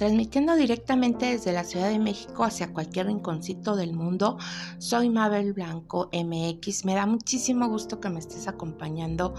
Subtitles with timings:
[0.00, 4.38] transmitiendo directamente desde la Ciudad de México hacia cualquier rinconcito del mundo.
[4.78, 6.86] Soy Mabel Blanco MX.
[6.86, 9.34] Me da muchísimo gusto que me estés acompañando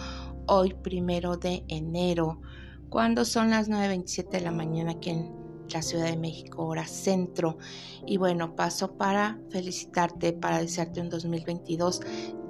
[0.45, 2.41] hoy, primero de enero,
[2.89, 5.31] cuando son las 9.27 de la mañana aquí en
[5.73, 7.57] la Ciudad de México, hora centro.
[8.05, 12.01] Y bueno, paso para felicitarte, para desearte un 2022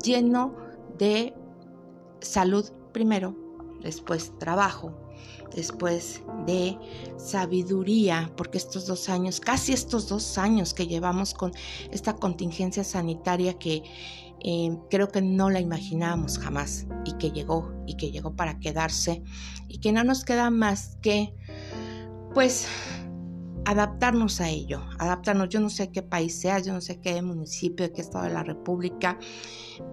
[0.04, 0.54] lleno
[0.97, 1.33] de
[2.19, 3.40] salud primero,
[3.82, 4.93] después trabajo,
[5.55, 6.78] después de
[7.18, 11.51] sabiduría, porque estos dos años, casi estos dos años que llevamos con
[11.91, 13.83] esta contingencia sanitaria que
[14.43, 19.21] eh, creo que no la imaginábamos jamás y que llegó y que llegó para quedarse
[19.68, 21.36] y que no nos queda más que
[22.33, 22.68] pues
[23.66, 25.50] adaptarnos a ello, adaptarnos.
[25.50, 28.43] Yo no sé qué país sea, yo no sé qué municipio, qué estado de la
[28.43, 29.19] República,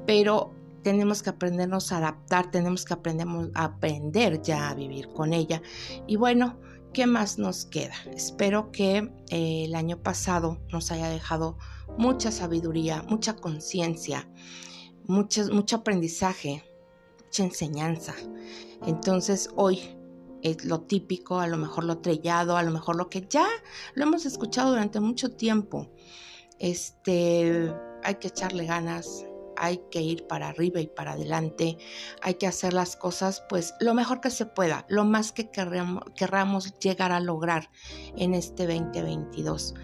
[0.07, 5.63] pero tenemos que aprendernos a adaptar, tenemos que aprender, aprender ya a vivir con ella.
[6.07, 6.59] Y bueno,
[6.93, 7.95] ¿qué más nos queda?
[8.13, 11.57] Espero que eh, el año pasado nos haya dejado
[11.97, 14.29] mucha sabiduría, mucha conciencia,
[15.07, 16.65] mucho, mucho aprendizaje,
[17.25, 18.15] mucha enseñanza.
[18.87, 19.97] Entonces hoy
[20.43, 23.47] es lo típico, a lo mejor lo trellado, a lo mejor lo que ya
[23.95, 25.91] lo hemos escuchado durante mucho tiempo.
[26.59, 29.25] Este, hay que echarle ganas,
[29.59, 31.79] hay que ir para arriba y para adelante,
[32.23, 36.79] hay que hacer las cosas pues lo mejor que se pueda, lo más que querramos,
[36.79, 37.71] llegar a lograr
[38.17, 39.75] en este 2022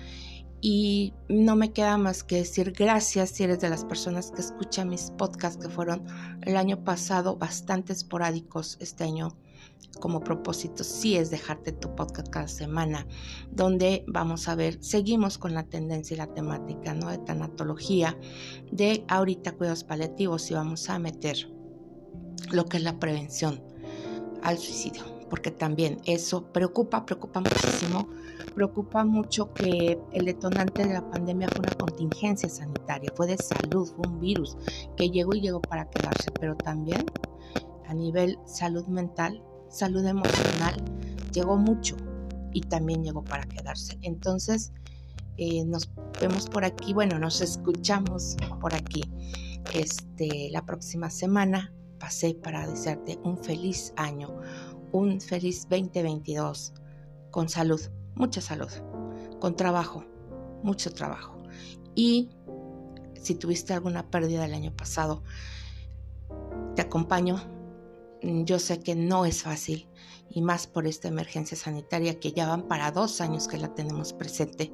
[0.61, 4.89] y no me queda más que decir gracias si eres de las personas que escuchan
[4.89, 6.07] mis podcasts que fueron
[6.41, 9.37] el año pasado bastante esporádicos este año
[10.01, 13.07] como propósito sí es dejarte tu podcast cada semana,
[13.51, 17.09] donde vamos a ver, seguimos con la tendencia y la temática ¿no?
[17.09, 18.19] de tanatología,
[18.71, 21.49] de ahorita cuidados paliativos y vamos a meter
[22.51, 23.63] lo que es la prevención
[24.43, 28.09] al suicidio, porque también eso preocupa, preocupa muchísimo,
[28.55, 33.89] preocupa mucho que el detonante de la pandemia fue una contingencia sanitaria, fue de salud,
[33.89, 34.57] fue un virus
[34.97, 37.07] que llegó y llegó para quedarse, pero también
[37.87, 39.43] a nivel salud mental
[39.75, 40.75] salud emocional
[41.33, 41.97] llegó mucho
[42.53, 43.99] y también llegó para quedarse.
[44.03, 44.73] Entonces,
[45.37, 45.91] eh, nos
[46.21, 49.03] vemos por aquí, bueno, nos escuchamos por aquí
[49.75, 51.73] este, la próxima semana.
[51.99, 54.29] Pasé para desearte un feliz año,
[54.93, 56.73] un feliz 2022
[57.31, 57.81] con salud,
[58.15, 58.71] mucha salud,
[59.41, 60.05] con trabajo,
[60.63, 61.43] mucho trabajo.
[61.97, 62.31] Y
[63.21, 65.23] si tuviste alguna pérdida el año pasado,
[66.77, 67.54] te acompaño
[68.45, 69.89] yo sé que no es fácil
[70.31, 74.13] y más por esta emergencia sanitaria que ya van para dos años que la tenemos
[74.13, 74.73] presente,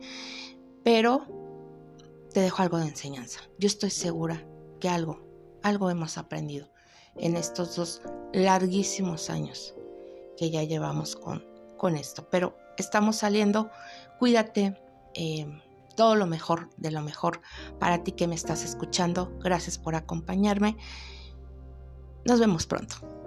[0.84, 1.26] pero
[2.32, 3.40] te dejo algo de enseñanza.
[3.58, 4.46] Yo estoy segura
[4.78, 5.20] que algo,
[5.62, 6.70] algo hemos aprendido
[7.16, 8.02] en estos dos
[8.32, 9.74] larguísimos años
[10.36, 11.44] que ya llevamos con,
[11.76, 13.70] con esto, pero estamos saliendo,
[14.18, 14.80] cuídate.
[15.14, 15.46] Eh,
[15.96, 17.42] todo lo mejor de lo mejor
[17.78, 19.36] para ti que me estás escuchando.
[19.42, 20.78] Gracias por acompañarme.
[22.24, 23.19] Nos vemos pronto.